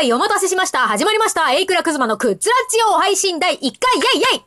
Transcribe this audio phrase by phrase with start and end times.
[0.00, 0.80] ーい、お待たせしました。
[0.80, 1.52] 始まりました。
[1.52, 3.72] エイクラクズマのクッツラッチオ配信第1回、イェ
[4.18, 4.44] イイェイ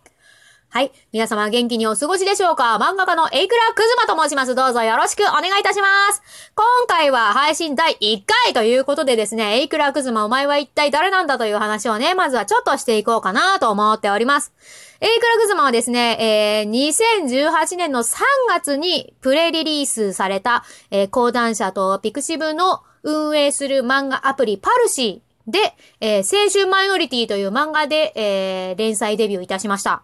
[0.72, 0.92] はい。
[1.12, 2.78] 皆様元気にお過ごしでしょうか？
[2.80, 4.54] 漫画家のエイクラクズマと申します。
[4.54, 6.22] どうぞよろしくお願いいたします。
[6.54, 14.54] 今回は配信第1回ということでですね、エイクラクズマお前は一体誰なんだという話をね、まずはちょっとしていこうかなと思っております。
[15.02, 25.60] エイクラクズマはですね、えー、2018年の3月にプレリリースされた、えー、講談社とピクシブの運営する漫画アプリパルシーで、
[26.00, 30.04] えー、青春マイノリティという漫画で、えー、連載デビューいたしました。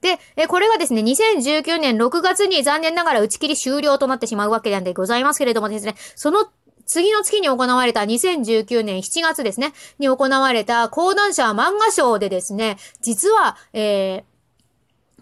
[0.00, 6.46] で、えこれがですね、2019年6月に残念ながら打ち切り終了となってしまうわけなんでございますけれどもですね、その
[6.86, 14.24] 次の月に行われた2019年7月ですね、に行われた講談社漫画賞でですね、実は、えー、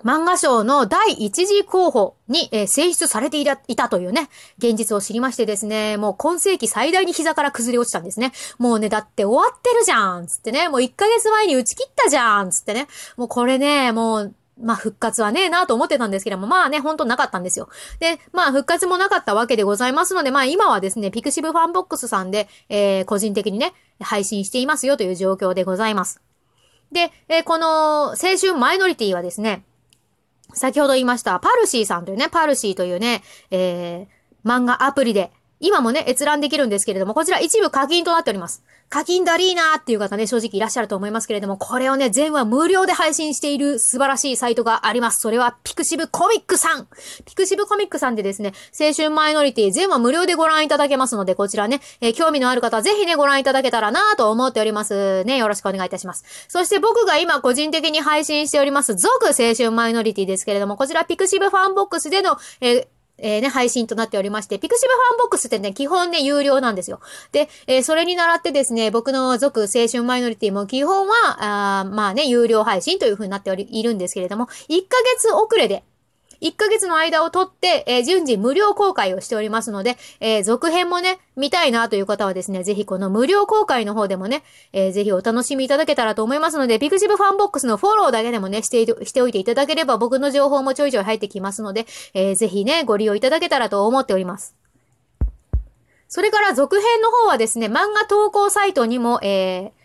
[0.05, 8.33] 漫画賞の第一次候補に、えー、選出されていたというね、現実を知りましてですね、もう今世紀最大に膝から崩れ落ちたんですね。
[8.59, 17.69] もうね、だって終わってるじゃんつってね、もう1ヶ月前に打ち切ったじゃんつってね、もうこれね、もうまあ復活はねえなと思ってたんですけども、まあね、ほんとなかったんですよ。
[18.01, 26.21] で、まあ復活もなかったわけでございますので、まあ今はですね、ピクシブファンボックスさんで、えー、個人的にね、配信していますよという状況でございます。
[26.93, 29.65] で、えー、この青春マイノリティはですね、
[30.55, 38.65] 先ほど言いました、パルシーさんというね、パルシーというね、えー、漫画アプリで、今もね、閲覧できるんですけれども、こちら一部課金となっております。
[38.89, 45.21] 課金だりーなーっていう方ね、正直いらっしゃると思いますけれども、これをね、全話無料で配信している素晴らしいサイトがあります。
[45.21, 46.89] それは、ピクシブコミックさん
[47.25, 55.23] ピクシブコミックさんでですね、青春マイノリティ全話無料でご覧いただけますので、こちらね、えー、興味のある方はぜひね、ご覧いただけたらなーと思っております。
[55.25, 56.25] ね、よろしくお願いいたします。
[56.49, 62.87] そして僕が今個人的に配信しております、続青春マイノリティですけれども、こちらピクシブファンボックスでの、えー
[63.23, 67.01] えー、ね、配信となっておりまして、ピクシブファンボックスってね、基本ね、有料なんですよ。
[67.31, 71.15] で、えー、それに倣ってですね、僕の続青春マイノリティも基本は、
[71.81, 74.49] あまあね、有料配信という風になっており、いるんですけれども、1
[74.89, 75.85] ヶ月遅れで、
[76.43, 94.57] 1ヶ月の間をとって、えー、順次無料公開をしておりますので、えー、続編もね、見たいなという方はですね、ぜひこの無料公開の方でもね、えー、ぜひお楽しみいただけたらと思いますので、ピクシブファンボックスのフォローだけでもね、してしておいていただければ僕の情報もちょいちょい入ってきますので、えー、ぜひね、ご利用いただけたらと思っております。
[96.09, 99.82] それから続編の方はですね、漫画投稿サイトにも、えー、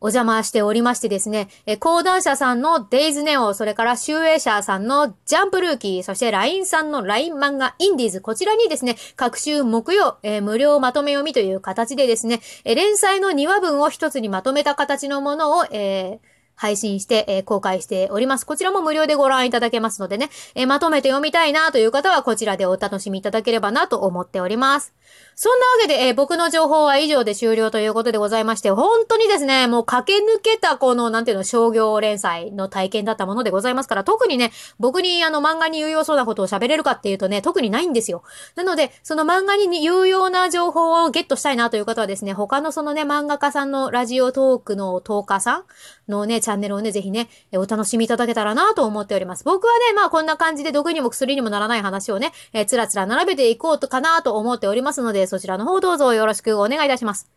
[0.00, 18.44] お邪魔しておりましてですね、え講談社さんのデイズネオ、それから集英社さんのジャンプルーキー、そして LINE さんの LINE 漫画インディーズ、こちらにですね、各週木曜、え、無料まとめ読みという形でですね、え連載の2話分を一つにまとめた形のものを、えー配信して、えー、公開しております。
[18.44, 24.92] こちらも無料でご覧いただけますのでね、えー、まとめて読みたいなという方はこちらでお楽しみいただければなと思っております。
[25.34, 38.22] そんなわけで、えー、僕の情報は以上で終了ということでございまして、本当にですね、もう駆け抜けたこの、なんていうの、商業連載の体験だったものでございますから、特にね、僕にあの漫画に有用そうなことを喋れるかっていうとね、特にないんですよ。
[38.54, 45.64] なので、その漫画に有用な情報をゲットしたいなという方はですね、他のそのね、漫画家さんのラジオトークの10日さん
[46.06, 49.44] のね、ャンネルをね、ぜひね、えお楽しみいただけたらなと思っております。
[49.44, 57.30] 僕はね、まあこんな感じで毒にも薬にもならない話をね、えー、つらつら並べていこうとかなと思っておりますので、そちらの方どうぞよろしくお願いいたします。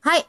[0.00, 0.26] はい。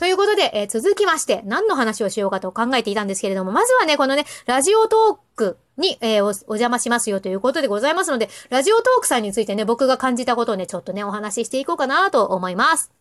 [0.00, 12.99] ということで、えー、続きまして、何の話をしようかと考えていたんですけれども、まずはね、このね、ラジオトークに、えー、お邪魔しますよということでございますので、ラジオトークさんについてね、僕が感じたことをね、ちょっとね、お話ししていこうかなと思います。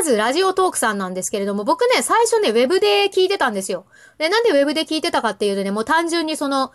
[0.00, 3.84] まず、ラジオトークさんなんですけれども、僕ね、最初ね、ウェブで聞いてたんですよ。
[4.16, 6.72] で、なんでウェブで聞いてたかっていうとね、もう単純にその、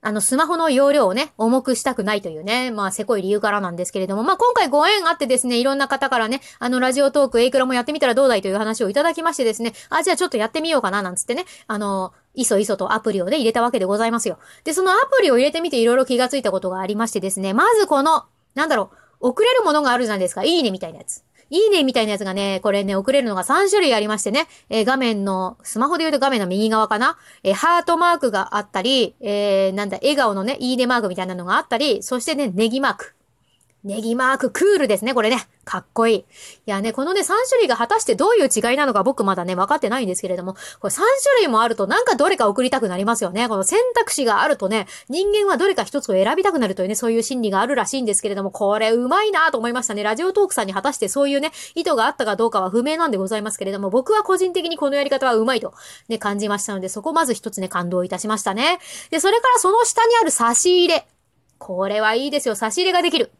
[0.00, 14.38] あの、スマホの容量をね、重くしたくないというね、まあ、せこい理由からなんですけれども、まあ、今回ご縁あってですね、いろんな方からね、あの、ラジオトーク、エイクラもやってみたらどうだいという話をいただきましてですね、あ、じゃあちょっとやってみようかな、なんつってね、あの、いそいそとアプリをね、入れたわけでございますよ。
[14.64, 20.44] で、そのアプリを入れてみていろいろ気がついたことがありましてですね、まずこの、なんだろう、送れるものがあるじゃないですか。
[20.44, 21.27] いいねみたいなやつ。
[21.50, 33.17] いいねみたいなやつがね、これね、送れるのが3種類ありましてね、えー、画面の、スマホで言うと画面の右側かな、えー、ハートマークがあったり、えー、なんだ、笑顔のね、いいねマークみたいなのがあったり、そしてね、ネギマーク。
[33.88, 35.48] ネギマーククールですね、これね。
[35.64, 36.18] かっこいい。
[36.18, 36.24] い
[36.66, 41.04] やね、このね、3種類が果たしてどういう違いなのか僕まだね、分かってないんですけれども、これ3種
[41.38, 43.48] 類もあるとなんかどれか送りたくなりますよね。
[43.48, 50.02] この選択肢があるとね、人間はどれか一つを選びたくなるというね、そういう心理があるらしいんですけれども、これうまいなと思いましたね。
[50.02, 55.72] ラジオトークさんに果たしてそういうね、意図があったかどうかは不明なんでございますけれども、僕は個人的にこのやり方はうまいと
[56.08, 58.80] ね、感じましたので、そこまず一つね、感動いたしましたね。
[59.10, 61.06] で、それからその下にある差し入れ。
[61.58, 62.54] これはいいですよ。
[62.54, 63.32] 差し入れができる。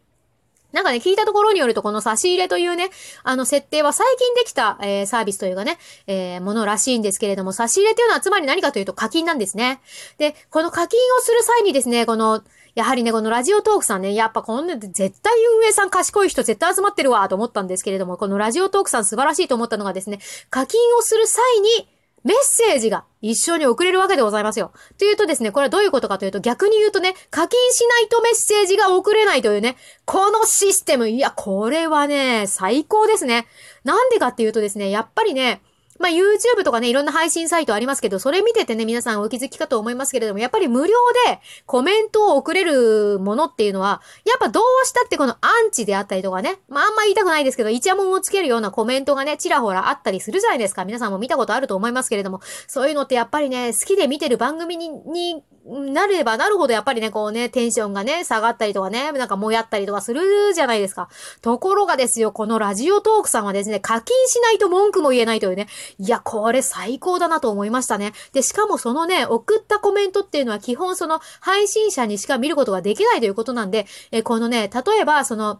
[0.71, 2.89] なんかね、聞いたところによると、この差し入れというね、
[3.23, 9.81] あの、設定は最近できた、えー、サービスというかね、えー、ものらしいんですけれども、差し入れというのはつまり何かというと課金なんですね。
[10.19, 12.43] で、この課金をする際にですね、この、
[12.75, 20.19] やはりね、このラジオトークさんね、やっぱこんな、絶対運営さん賢い人絶対集まってるわ、と思ったんですけれども、このラジオトークさん素晴らしいと思ったのがですね、
[20.51, 21.89] 課金をする際に、
[22.23, 24.71] メッセージが一緒に送れるわけでございますよ。
[24.97, 33.47] というとですね、これはどういうことかというと、逆に言うとね、課金しないとメッセージが送れないというね、このシステム、いや、これはね、最高ですね。
[33.83, 35.61] なんでかっていうとですね、やっぱりね、
[35.99, 40.93] まあ、YouTube とかね、いろんな配信サイトありますけど、それ見ててね、皆さんお気づきかと思いますけれども、やっぱり無料
[41.27, 50.85] でコメントを送れるものっていうのは、やっぱどうしたってこのアンチであったりとかね、まあ、あんま言いたくないですけど、イチャモンをつけるようなコメントがね、ちらほらあったりするじゃないですか。
[50.85, 61.09] 皆さんも見たことあると思いますけれども、そういうのってやっぱりね、好きで見てる番組に、になればなるほどやっぱりね、こうね、テンションがね、下がったりとかね、なんかもやったりとかするじゃないですか。
[61.41, 65.67] ところがですよ、このラジオトークさんはですね、課金しないと文句も言えないというね、
[65.99, 68.13] いや、これ最高だなと思いましたね。
[68.33, 75.59] で、しかもそのね、送ったコメントっていうのは基本その配信者にしか見ることができないということなんで、え、このね、例えばその、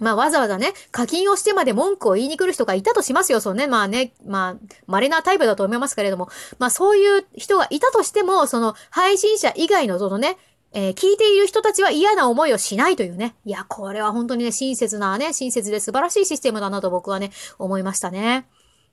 [0.00, 3.66] まあわざわざね、課金をしてまで文句を言いに来る人がいたとしますよ、そうね。
[3.66, 10.36] まあね、まあ、稀なタイプだと思いますけれども、まあそういう人がいたとしても、その配信者以外のそのね、
[10.72, 13.34] えー、聞いている人たちは嫌な思いをしないというね。
[13.44, 18.46] いや、これは本当にね、親切なね、親切で素晴らしいシステムだなと僕はね、思いましたね。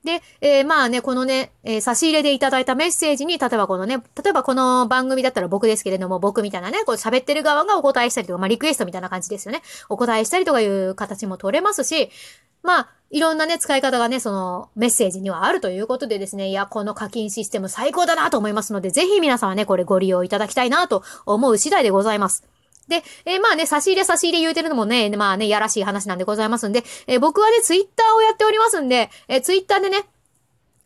[0.08, 9.60] で、えー、まあね、このね、えー、差し入れでいただいたメッセージに、例えばこのね、例えばこの番組だったら僕ですけれども、僕みたいなね、こう喋ってる側がお答えしたりとか、まあリクエストみたいな感じですよね。
[9.90, 12.10] お答えしたりとかいう形も取れますし、
[12.62, 22.57] まあ、いろんなね、使い方がね、そのメッセージにはあるということでですね、いや、この課金システム最高だなと思いますので、ぜひ皆さんはね、これご利用いただきたいなと思う次第でございます。
[22.88, 30.04] で、えー、まあね、差し入れ差し入れ言うてるのもね、まあね、やらしい話なんでございますんで、えー、僕はね、ツイッターをやっておりますんで、えー、ツイッターでね、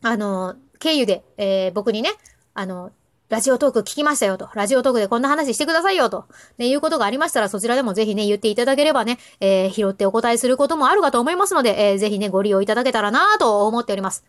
[0.01, 2.09] あの、経由で、えー、僕にね、
[2.53, 2.91] あの、
[3.29, 4.49] ラジオトーク聞きましたよと。
[4.53, 6.25] ラジオトークでこんな話してくださいよと。
[6.59, 14.23] ね、いうことがありましたら、そちらでもぜひね、言っていただければね、えー、拾ってお答えすることもあるかと思いますので、えー、ぜひね、ご利用いただけたらなと思っております。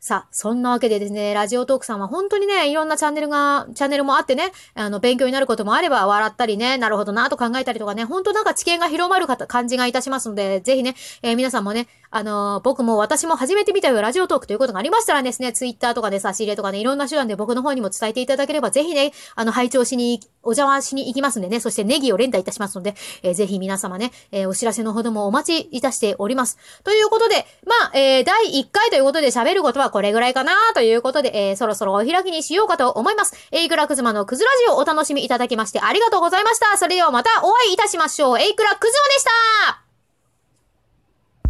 [0.00, 26.56] さあ、そんなわけでですね、ラジオトークさんは本当にね、いろんなチャンネルが、チャンネルもあってね、あの、勉強になることもあれば、笑ったりね、なるほどなと考えたりとかね、本当なんか知見が広まる感じがいたしますので、ぜひね、えー、皆さんもね、あのー、僕も私も初めて見たよラジオトークということがありましたらですね、ツイッターとかで差し入れとかね、いろんな手段で僕の方にも伝えていただければ、ぜひね、あの、拝聴しに、お邪魔しに行きますんでね、そしてネギを連打いたしますので、えー、ぜひ皆様ね、えー、お知らせのほどもお待ちいたしております。
[26.84, 33.34] ということで、まあ、えー、第1回ということで喋ることはこれぐらいかなということで、えー、そろそろお開きにしようかと思います。
[33.52, 36.76] えいくらくずまのくずラジオをお楽しみいただきましてありがとうございました。
[36.76, 38.38] それではまたお会いいたしましょう。
[38.38, 39.87] えいくらくずまでした